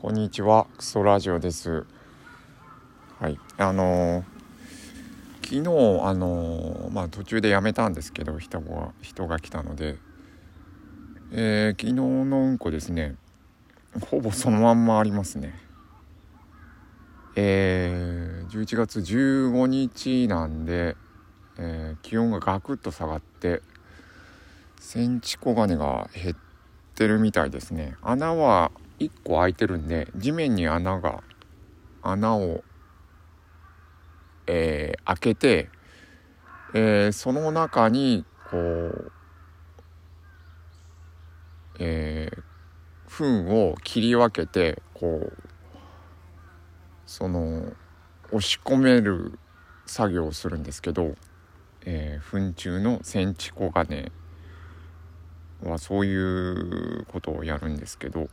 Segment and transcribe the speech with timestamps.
[0.00, 1.84] こんにちは、クソラジオです。
[3.18, 5.60] はい、あのー、昨日
[6.08, 9.98] あのー、まあ途中でやめたんですけど、人が人が来たので、
[11.32, 13.16] えー、昨日のうんこですね、
[14.10, 15.52] ほぼそのまんまありますね。
[17.36, 20.96] えー、11月15日なんで、
[21.58, 23.60] えー、気温がガクッと下がって
[24.80, 26.36] センチコガネが減っ
[26.94, 27.96] てるみたいですね。
[28.00, 31.22] 穴は1個開いてるんで地面に穴が
[32.02, 32.62] 穴を、
[34.46, 35.70] えー、開けて、
[36.74, 39.12] えー、その中にこう、
[41.78, 42.42] えー、
[43.08, 45.32] 糞を切り分けてこう
[47.06, 47.72] その
[48.28, 49.38] 押し込める
[49.86, 51.16] 作業をするんですけど、
[51.84, 54.12] えー、糞虫のセンチコガネ
[55.64, 58.28] はそういうことをやるんですけど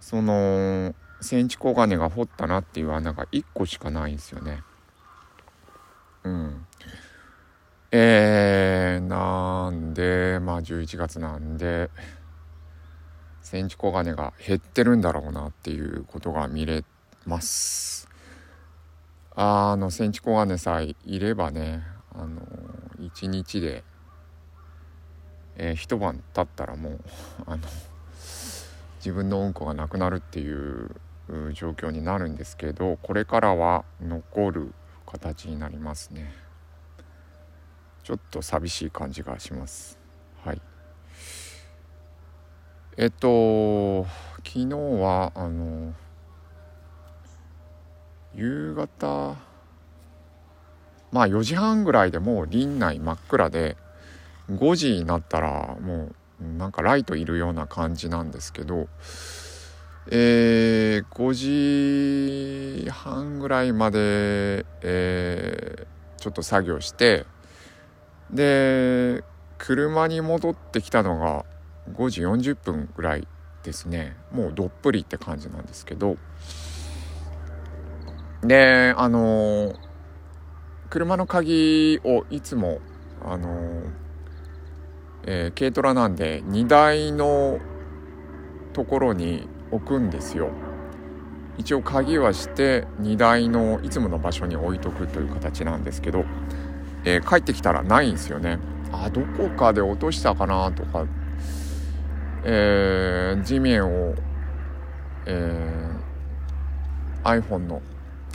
[0.00, 4.62] そのセンチコガネが掘ったなっていう穴が1個しかないんですよね。
[6.24, 6.66] うん。
[7.92, 11.90] えー、なんでまあ11月なんで
[13.42, 16.84] センチコガネが減ってるんだろうなっていうことが見れ
[17.24, 18.08] ます。
[19.34, 21.82] あのセンチコガネさえいればね
[22.14, 22.40] あの
[22.98, 23.84] 1日で、
[25.56, 27.00] えー、一晩経ったらもう
[27.46, 27.62] あの
[29.06, 30.90] 自分のうんこがなくなるっていう
[31.54, 34.74] 状況になるんですけどこれからは残る
[35.06, 36.34] 形になりますね。
[38.02, 39.96] ちょっと寂しい感じがします。
[40.44, 40.62] はい。
[42.96, 44.06] えっと
[44.38, 45.94] 昨日はあの
[48.34, 49.36] 夕方
[51.12, 53.76] まあ4時半ぐらいでもう林内真っ暗で
[54.50, 58.88] 5時になったらもうなんかライトいるような感じなんですけど、
[60.08, 67.24] えー、5時半ぐらいまで、えー、ちょっと作業して
[68.30, 69.24] で
[69.58, 71.44] 車に戻ってきたのが
[71.94, 73.26] 5時40分ぐらい
[73.62, 74.16] ですね。
[74.30, 76.16] もうどっぷりって感じなんですけど。
[78.42, 79.76] であのー、
[80.90, 82.80] 車の鍵をいつも
[83.24, 84.05] あのー
[85.26, 87.58] えー、軽トラなんで荷台の
[88.72, 90.50] ところに置くんですよ。
[91.58, 96.24] 一応鍵はして荷台のいつもの場所に置いとくという形なんですけど、
[97.04, 98.58] えー、帰ってきたらないんですよね。
[98.92, 101.06] あどこかで落としたかなとか、
[102.44, 104.14] えー、地面を、
[105.26, 107.82] えー、iPhone の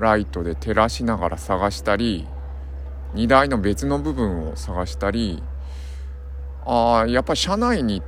[0.00, 2.26] ライトで照らしながら探したり
[3.14, 5.42] 荷台の別の部分を探したり
[6.68, 8.02] ああやっぱ車内に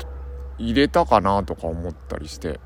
[0.58, 2.60] 入れたかなとか思ったりして。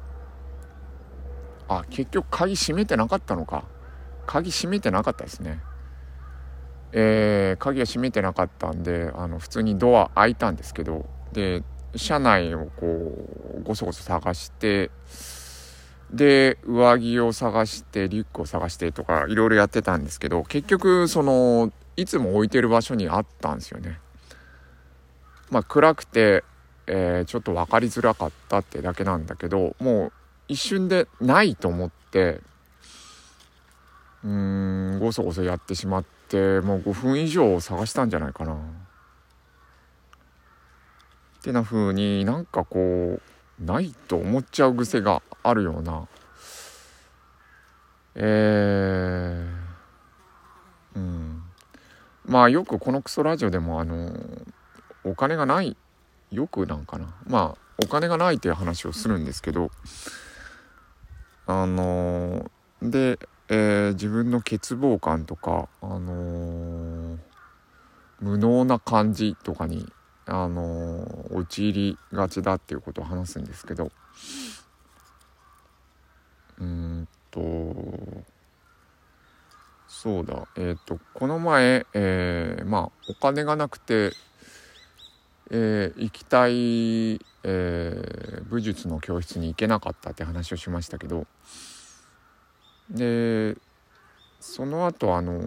[1.66, 3.64] あ結局鍵閉めてなかったのか。
[4.26, 5.62] 鍵閉めてなかったですね。
[6.96, 11.64] えー、鍵が閉めてなかったんであの普通にドア開いたんですけどで
[11.96, 12.86] 車内をこ
[13.58, 14.92] うごそごそ探して
[16.12, 23.98] で上着を探してリュックを探してとかいろいろやってたんですけど結局そのいつも置いてる場所にあったんですよね。
[25.50, 26.44] まあ、暗くて、
[26.86, 30.12] えー、ちょっと分かりづらかったってだけなんだけどもう
[30.48, 32.40] 一瞬でないと思って
[34.24, 38.54] うーんごそごそやってしまってもう5分以上探したんじゃないかな。
[38.54, 38.56] っ
[41.42, 43.20] てな風になんかこ
[43.60, 46.08] うないと思っちゃう癖があるような
[48.14, 51.42] えー、うん
[52.24, 54.10] まあよくこのクソラジオでもあの
[55.04, 55.76] お金がない
[56.30, 57.14] よくなんかな。
[57.26, 59.70] まあお金がないっていう話をするんですけど
[61.46, 67.18] あのー、で、えー、自分の欠乏感とかあのー、
[68.20, 69.92] 無能な感じとかに
[70.26, 73.90] あの陥りがちだっていうことを話すんですけど
[76.58, 77.40] うんと
[79.86, 80.46] そうだ。
[80.56, 84.12] えっ、とこの前、えまあお金がなくて
[85.50, 91.26] えー、行きたい、えー、武術の教室に行けなかったって話をしましたけど
[92.90, 93.56] で
[94.40, 95.40] その後あの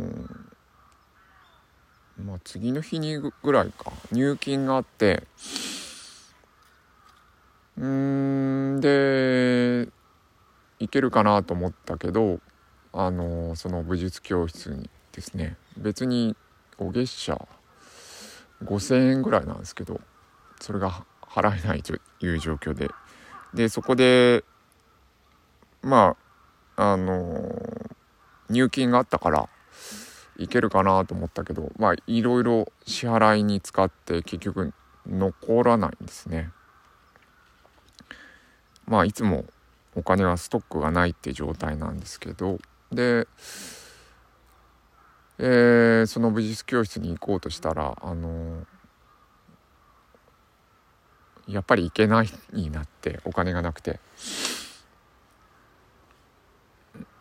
[2.24, 5.24] まあ次の日にぐらいか入金があって
[7.78, 9.88] うんで
[10.80, 12.40] 行けるかなと思ったけど
[12.92, 16.36] あのその武術教室にですね別に
[16.80, 17.40] お月謝
[18.64, 20.00] 5,000円ぐらいなんですけど
[20.60, 22.90] それが払えないという状況で
[23.54, 24.44] でそこで
[25.82, 26.16] ま
[26.76, 27.90] ああの
[28.50, 29.50] 入金があったから
[30.38, 34.74] いけるかなと思ったけどまあいろいろ支払いに使って結局
[35.08, 36.52] 残らないんですね。
[38.86, 39.46] まあいつも
[39.96, 42.60] お金はストックがないって状態なんですけど
[42.92, 43.28] で、
[45.40, 48.66] えー、その美術教室に行こうとしたらあの
[51.48, 54.00] やっぱり行けないになってお金がなくて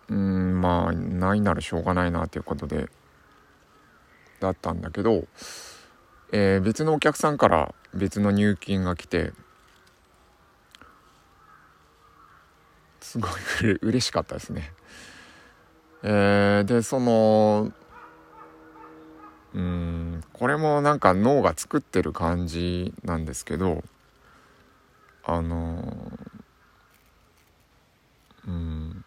[0.08, 2.88] うんまあないならしょうがないなということで
[4.40, 5.24] だったんだけど、
[6.32, 9.32] えー、別のお客さんから別の入金が来て
[13.00, 14.72] すごいう嬉しかったですね。
[16.02, 17.72] えー、でその
[19.56, 23.82] うんこれもなんか脳が作ってる感じなんですけど
[25.24, 26.12] あの
[28.46, 29.04] うん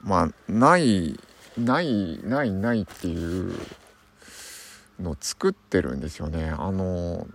[0.00, 1.20] まあない
[1.58, 3.52] ないないないっていう
[4.98, 6.48] の作ってるんですよね。
[6.48, 7.26] あの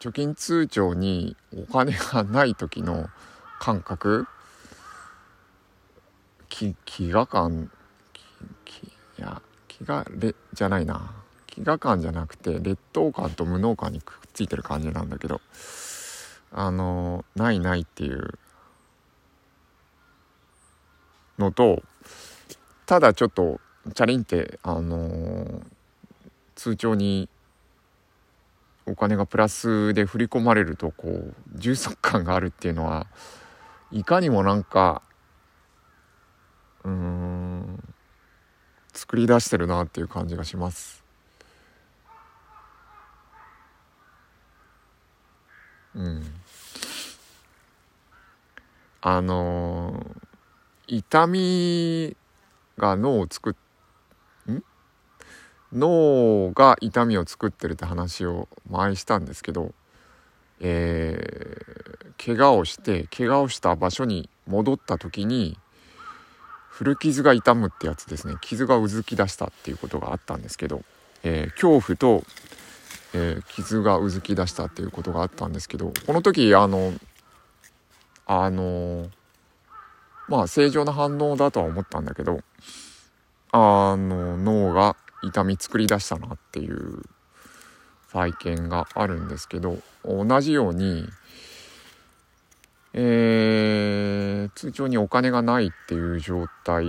[0.00, 3.10] 貯金通帳にお金がない時の
[3.58, 4.26] 感覚
[6.48, 7.70] 気飢餓感
[9.18, 9.42] いや
[9.82, 11.12] 飢餓れじゃないな。
[11.48, 15.40] 飢餓感じゃなくて劣等感と無能感にくっついてる感じなんだけど。
[16.52, 18.38] あのないないっていう。
[21.40, 21.82] のと
[22.86, 23.60] ただちょっと
[23.94, 25.62] チャリンってあの
[26.54, 27.28] 通帳に
[28.86, 33.06] お金がプラスで振り込まれるとこう充足感があるっていうのは
[33.90, 35.02] いかにもなんか
[36.84, 37.39] うーん
[38.92, 41.02] 作り出してるなっていう感じがします。
[45.94, 46.22] うん、
[49.00, 52.16] あのー、痛み
[52.78, 53.54] が脳を作っ
[54.52, 54.62] ん？
[55.72, 59.72] 脳が痛みを作ってるって話を前したんですけど
[60.62, 65.58] えー、怪我をして怪我をした場所に戻った時に
[66.80, 68.36] 古傷が痛むってやつですね。
[68.40, 70.82] 傷がうずき出したっていうことがあったんですけど、
[71.22, 72.24] えー、恐怖と、
[73.12, 76.94] えー、傷がうずき出したっていうことがあったんですけどこの時あの
[78.24, 79.10] あの
[80.26, 82.40] まあ正常な反応だとは思ったんだけど
[83.52, 87.02] あの脳が痛み作り出したなっていう
[88.10, 91.06] 体験があるんですけど同じように、
[92.92, 96.86] えー、通帳にお金がないっていう状態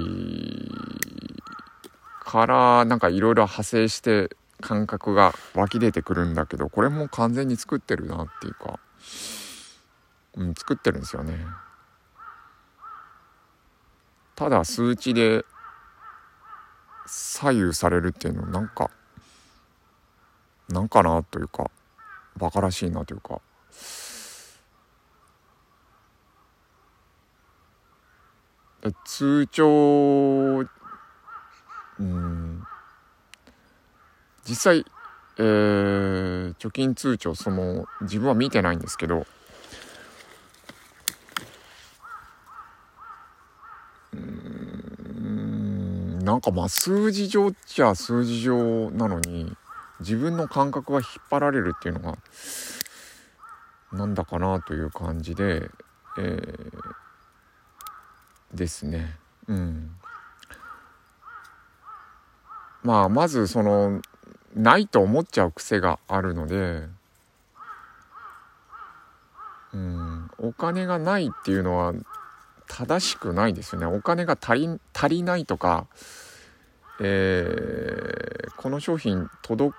[2.19, 8.80] からなんかいろいろ派生して感覚が湧き出てくるんだけどこれも完全に作ってるなっていうか、
[10.36, 11.38] うん、作ってるんですよね。
[14.36, 15.45] ただ数値で
[17.06, 18.89] 左右されるっていうのなんか
[20.69, 21.69] なんかなというか
[22.38, 23.42] バカらしいなというか
[29.05, 30.67] 通帳
[31.99, 32.63] うん
[34.43, 34.85] 実際、
[35.37, 39.27] えー、貯金通帳その自分は見てないんですけど
[44.13, 49.55] うんなんかまあ数字上っちゃ数字上なのに
[50.00, 52.17] 自分の感覚が引っ張られるっていうのが
[53.93, 55.69] なんだかなという感じで、
[56.17, 56.71] えー、
[58.53, 59.17] ですね。
[59.48, 59.91] うん。
[62.84, 64.01] まあまずその
[64.55, 66.88] ないと思っちゃう癖があるので、
[69.74, 71.93] うん、お金がないっていうのは
[72.67, 73.88] 正しくないですよね。
[73.88, 75.88] お金が足り足りないとか、
[77.00, 79.75] えー、この商品届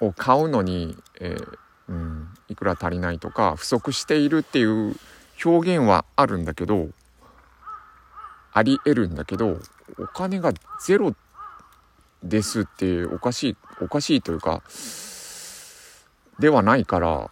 [0.00, 4.96] を買うのに、えー、うん、いくら足りないとか不足しているっていう
[5.44, 6.88] 表現はあるんだけど
[8.56, 9.58] ありえるんだけど
[9.98, 11.14] お金がゼロ
[12.22, 14.62] ですっておかしいおかしいというか
[16.38, 17.30] ではないから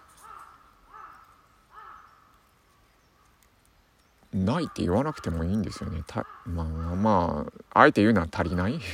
[4.34, 6.02] ないって言わなくてもいいんですよね。
[6.06, 8.78] たまあまああえて言うのは足りない？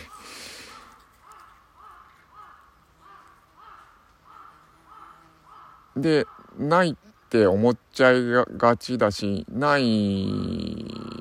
[5.97, 6.95] でないっ
[7.29, 8.23] て思っちゃい
[8.57, 11.20] がちだしない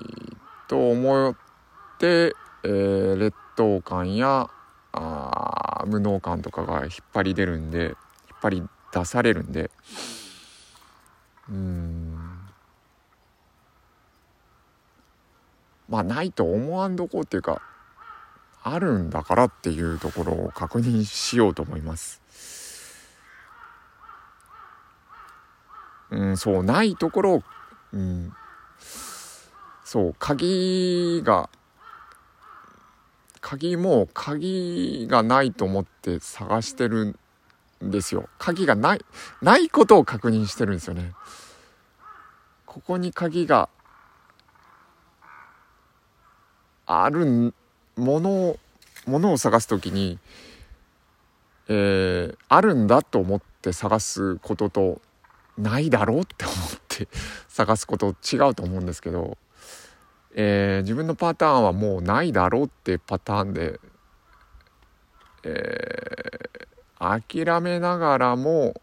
[0.69, 1.35] と思っ
[1.97, 4.49] て、えー、劣等感や
[4.93, 7.95] あ無能感とかが引っ張り出るんで引っ
[8.41, 9.71] 張り出されるんで
[11.49, 12.39] うん
[15.89, 17.61] まあないと思わんどこうっていうか
[18.61, 22.21] あるんだからっていうところを確認しようと思います。
[26.11, 27.43] うん、そうないところ
[27.93, 28.33] うん、
[29.91, 31.49] そう鍵が
[33.41, 37.15] 鍵も鍵がないと思って探してる
[37.83, 38.29] んですよ。
[38.37, 39.05] 鍵がない
[39.41, 41.13] ないことを確認してるんですよね。
[42.67, 43.67] ここに鍵が
[46.85, 47.55] ある
[47.95, 48.59] ものを
[49.07, 50.19] ものを探す時に、
[51.67, 55.01] えー、あるんだと思って探すことと
[55.57, 57.07] ないだろうって思って
[57.49, 59.35] 探すこと違うと思うんですけど、
[60.41, 63.77] えー、自分のパターンはもうないだろうっていうパターンで、
[65.43, 68.79] えー、諦めながらも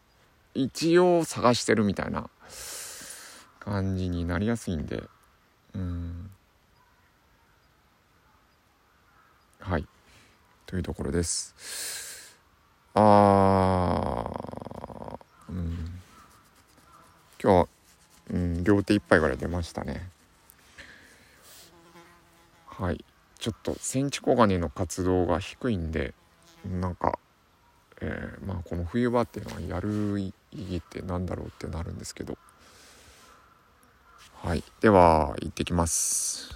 [0.52, 2.28] 一応探してるみたいな
[3.58, 5.04] 感じになりやすいんで。
[5.74, 6.30] うん。
[9.60, 9.86] はい。
[10.66, 12.36] というところです。
[12.92, 14.30] あ
[15.48, 16.02] うん。
[17.42, 17.68] 今日は、
[18.28, 20.15] うん、両手いっぱいぐら出ましたね。
[22.78, 23.04] はい。
[23.38, 26.14] ちょっとセンチコガネの活動が低いんで
[26.64, 27.18] なんか、
[28.00, 32.36] えー、まあこの冬場っていうのはやる意義って何だろうってなるんですけど。
[34.42, 34.62] はい。
[34.80, 36.54] では行ってきます。